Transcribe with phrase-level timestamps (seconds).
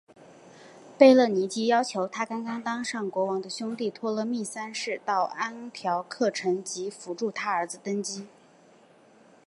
[0.97, 8.25] 贝勒尼基要求她刚刚当上国王的兄弟托勒密三世到安条克城及扶助她儿子登基。